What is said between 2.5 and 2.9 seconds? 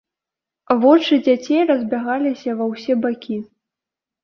ва